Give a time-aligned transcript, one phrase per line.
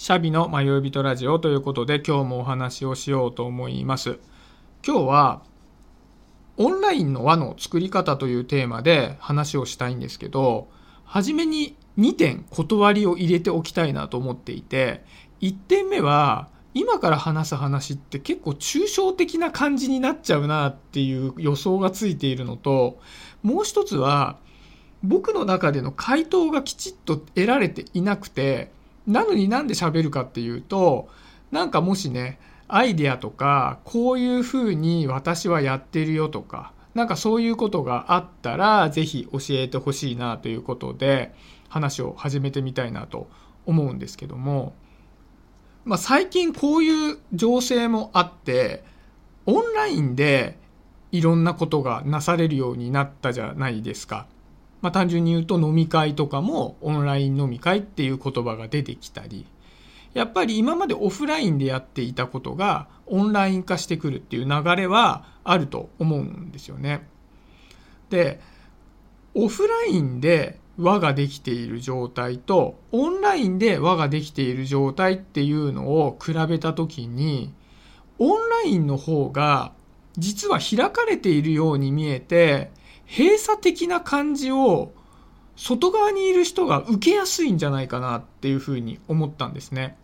[0.00, 4.18] シャビの迷い人ラジオということで今日もお話をしようと思います。
[4.82, 5.42] 今日は
[6.56, 10.68] オンラインの輪の作り方というテーマで話をしたいんですけど、
[11.04, 15.04] 初めに2点断りを入れておきたいなと思っていて、
[15.42, 22.98] 1点目は今から話す話って結構抽象的な感じになっちゃうなっていう予想がついているのと、
[23.42, 24.38] もう一つは
[25.02, 28.72] 僕の中での回答がきちっと得られていなくて、
[29.06, 31.08] なのになんで喋るかっていうと、
[31.50, 41.34] なんかもしね、アイデアとか、こういうふうに私はやってるよとか、なんかそういうことがあったら、ぜひ教えてほしいなということで、
[41.68, 43.28] 話を始めてみたいなと
[43.66, 44.74] 思うんですけども、
[45.84, 48.84] まあ、最近こういう情勢もあって、
[49.46, 50.58] オンラインで
[51.10, 54.26] いろんなことがなされるようになったじゃないですか。
[54.82, 59.46] まあ、単純に言うと飲み会とかもオンライン飲み会っていう言葉が出てきたり
[60.14, 67.06] やっぱり今までオフラインでやっていたことがオンライン化してくるっていう流れはあると思うんですよね。
[68.08, 68.40] で
[69.34, 77.52] オフラインで輪ができている状態とオンラインで輪ができている状態っていうのを比べた時に
[78.18, 79.72] オンラインの方が
[80.18, 82.70] 実は開かれているように見えて
[83.10, 84.92] 閉鎖的な感じを
[85.56, 89.96] 外側にいる人が受けやすいんじゃないかなっていうふうに思ったんですね。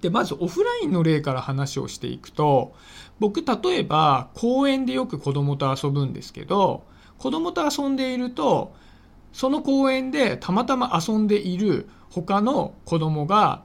[0.00, 2.74] で、まずオフラインの例から話をしていくと、
[3.20, 6.84] 僕例えば公園でよく子供と遊ぶんですけど、
[7.18, 8.74] 子供と遊んでいると、
[9.32, 13.62] その公園でたまたま遊んでいる他の子供が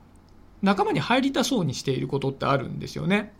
[0.62, 3.34] 仲間に入りたそうにしていることってあるんですよね。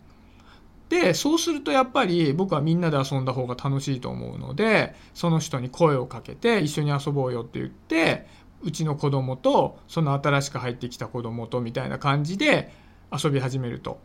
[0.90, 8.26] でそうするとやっぱり僕はみんなで遊んだ方が楽しいと思うのでその人に声をかけて一緒に遊ぼうよって言って
[8.62, 12.72] うちの子供とその新しく入ってきた子供とみたいな感じで
[13.10, 13.98] 遊び始めると。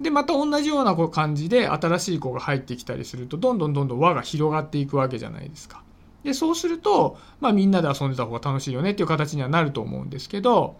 [0.00, 5.84] でまた同じような感じで新しい子が入ってきたりするとどんどんどんどん輪が広がっていくわけじゃないですか。
[6.24, 10.76] でそうすると、まあ、みんなで遊んでた方が楽しいよねっていう形にはなると思うんですけど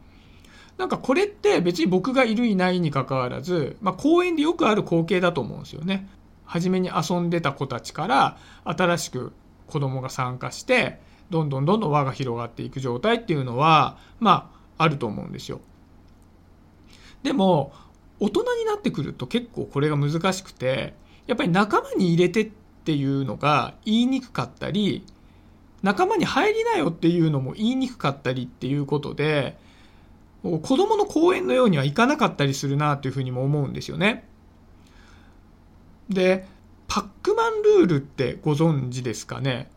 [0.78, 6.08] なんかこれって別に僕がいるいないにかかわらず、まあ、公園でよくある光景だと思うんですよね。
[6.44, 9.32] 初めに遊んでた子たちから新しく
[9.66, 15.60] 子供が参加してどんどんどんどん輪が広がっていく状態っていうのはまああると思うんですよ。
[17.22, 17.72] でも
[18.20, 20.94] 大人になってくると結構これが難しくて
[21.26, 22.50] やっぱり仲間に入れてっ
[22.84, 25.06] ていうのが言いにくかったり
[25.82, 29.56] 仲間に入りなよっていうのも言いにくかったりっていうことで
[30.44, 34.28] 子供の公園のようにはいかなかったりするなというふうにも思うんですよね。
[36.10, 36.46] で、
[36.86, 39.70] パックマンルールってご存知ですかね？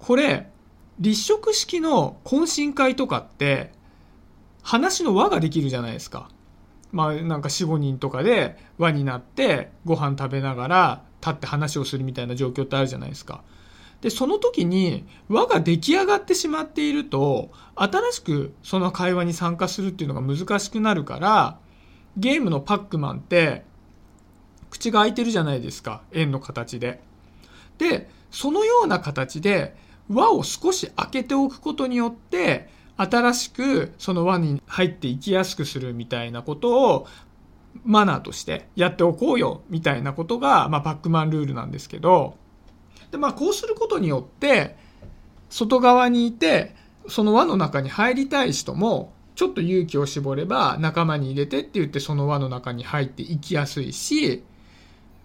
[0.00, 0.50] これ、
[0.98, 3.72] 立食式の懇親会とかって、
[4.62, 6.28] 話の輪ができるじゃないですか。
[6.90, 13.44] まあなんか4、5人とかで輪になってご飯食べながら立って話をするみたいな状況ってあるじゃないですか。
[14.00, 21.58] で、その時に輪が出来上がってしまっていると、新しくその会話に参加するっていうのが難しくなるから、
[22.16, 23.64] ゲームのパックマンって
[24.70, 26.02] 口が開いてるじゃないですか。
[26.12, 27.00] 円の形で。
[27.78, 29.76] で、そのような形で
[30.08, 37.06] 輪を少し開けておくことによって、新しくその輪に入っていきやすくするみたいなことを
[37.84, 42.36] マナーとしてやっておこうよみたいなことが、まあ、パックマンルールなんですけど、
[43.10, 44.76] で、まあ、こうすることによって、
[45.48, 46.74] 外側にいて、
[47.08, 54.44] その輪の中に入りたい人も、ちょっと勇気を絞れば仲間に入れてって言ってその輪の中に入っていきやすいし、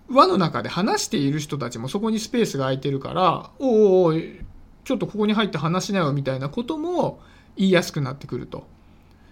[0.09, 7.19] 輪の中で話している人たちもそこにスペースが空いてるから、おおちょっとここに入って話しなよみたいなことも
[7.57, 8.65] 言いやすくなってくると。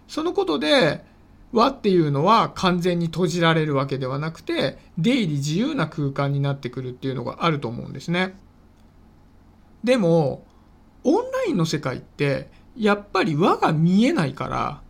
[0.07, 1.05] そのことで、
[1.53, 8.35] 輪っていうのは完全に閉じられるわけではなくて、出入り自由な空間になってくるっていうのがあると思うんですね。
[9.83, 10.45] でも、
[11.03, 14.81] オンラインの世界って、やっぱり輪が見えないから、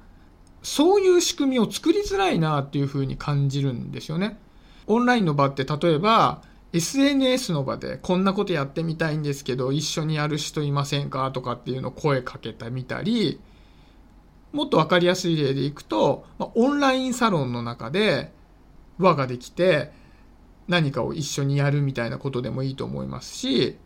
[0.62, 4.40] そういう仕組みを作りづらいなっていうふうに感じるんですよね。
[4.88, 6.42] オンラインの場って例えば、
[6.72, 11.30] SNS の場でこんなことやってみたいんですけど、一緒にやる人いませんか？
[11.32, 13.40] とかっていうのを声かけたみたり、
[14.54, 18.32] もっと分かりやすい例でいくと、まオンラインサロンの中で
[19.00, 19.92] 輪ができて
[20.68, 23.78] 何かを一緒にやるみたいなことでもいいと思いますし、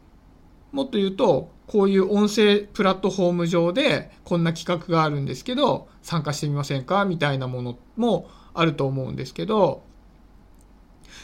[0.71, 7.05] もっと言うと、こういう音声プラットフォーム上でこんな企画があるんですけど、参加してみませんか？
[7.05, 9.83] みたいなものもあると思うんですけど、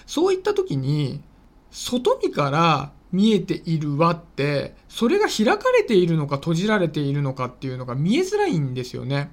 [0.06, 1.22] そういった時に、
[1.70, 9.32] 外見から見えている輪って、それが開かれているのか閉じられているのかっていうのが見えづらいんですよね。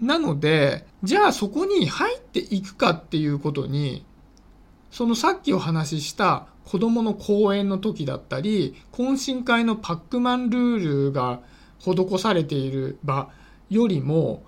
[0.00, 4.06] なので、じゃあそこに入っていくかっていうことに、
[4.90, 11.40] そのさっきお話しした子供の講演の時だったり、懇親会のパックマンルールが
[11.80, 13.30] 施されている場
[13.68, 14.44] よりも、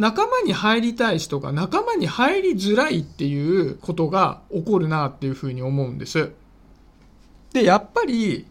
[0.00, 6.32] 仲間に入りたい人が仲間に入りづらいっていうことが起こるなっていうふうに思うんです。
[7.52, 8.46] で、やっぱり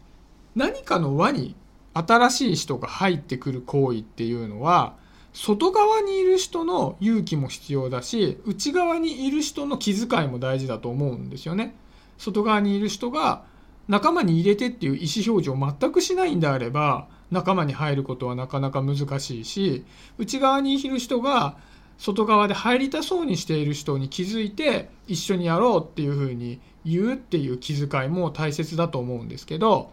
[0.56, 1.56] 何かの輪に
[1.96, 4.94] 新しい人が入ってくる行為っていうのは、
[5.34, 11.74] 外側にいる人の勇気も必要だし、内側にいる人の気遣いも大事だと思うんですよね。
[12.20, 13.42] 外側にいる人が
[13.90, 19.84] 仲間に入れてっていう意思表示を全くしないんであれば、仲間に入ることはなかなか難しいし、
[20.20, 21.58] 内側にいる人が
[21.98, 29.92] 外側で入りたそうにしている人に気づいて一緒にやろうっていうふうに言うっていう気遣いも大切だと思うんですけど、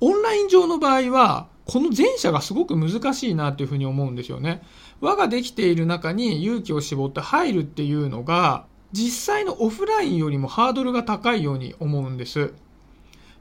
[0.00, 4.62] オンライン上の場合は、この前者がすごく難しいなっていうふうに思うんですよね。
[5.02, 12.54] 輪ができている中に勇気を絞って入るっていうのが、実際のオフラインよりもハードルが高いように思うんです。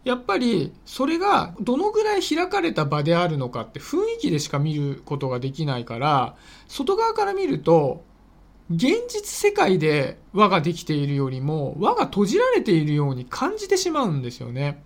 [0.04, 6.36] やっぱりそれがどのぐらい開かれた場であるのかって雰囲気でしか見ることができないから
[6.70, 8.06] 外側から見ると
[8.70, 14.82] 現実世界で輪ができているよりも輪が閉じられているように感じてしまうんですよね。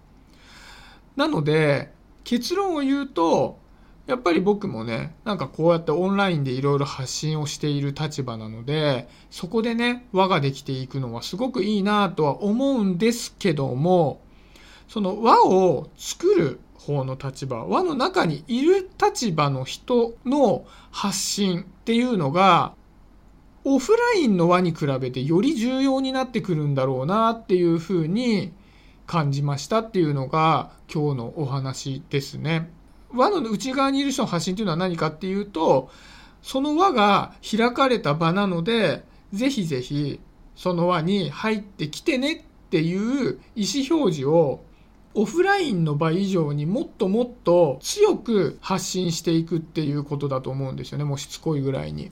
[1.15, 1.91] なので
[2.23, 3.59] 結論を言うと
[4.07, 14.21] やっぱり僕もねなんかこうやってオンラインでいろいろ発信をしている立場なのでそこでね輪ができていくのはすごくいいなとは思うんですけども
[14.88, 22.74] その輪を作る方の立場輪の中にいる立場の人の発信っていうのが
[23.63, 28.51] オフラインの輪に比べてより重要になってくるんだろうなっていうふうに
[29.06, 32.71] 感じましたっていうのが今日のお話ですね。
[33.13, 35.89] 輪の内側にいる人の発信っていうのは何かっていうと
[36.41, 39.03] その輪が開かれた場なので
[39.33, 40.19] ぜひぜひ
[40.55, 44.61] その輪に入ってきてねっていう意思表示を
[45.13, 52.11] オフラインの場以上にもっともっと強く発信していくっていうことだと思うんですよねもうしつこいぐらいに。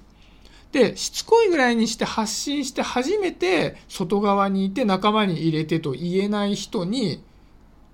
[0.71, 7.23] でしつこいぐらいにして発信して初めて外側にいて仲間に入れてと言えない人に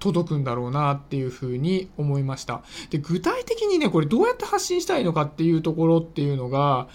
[0.05, 2.61] 届くんだろうなっていうふうに思いました。
[2.91, 6.87] で具体的にねこれどうやって発信したいのかっていうところっていうのが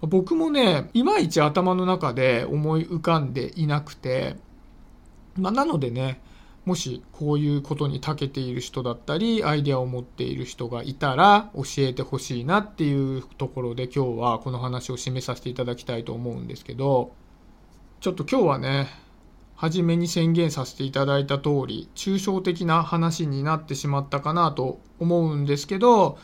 [0.00, 4.36] 僕もねいまいち頭の中で思い浮かんでいなくて、
[5.36, 6.20] まあ、なのでね
[6.64, 17.12] もしこういうことに長けている人だったりアイデアを持っている人がいたら教えてほしいなっていうところで今日はこの話を締めさせていただきたいと思うんですけど
[18.00, 19.03] ちょっと今日はね
[19.56, 26.18] 初めに宣言させていただいた通り抽象的な話になってしまったかなと思うんですけど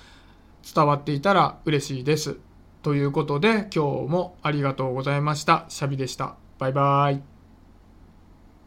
[0.75, 2.37] 伝わっていたら嬉しいです。
[2.83, 5.67] ということで今日もありがとうございました。
[5.69, 6.37] シャビでした。
[6.59, 7.30] バイバイ。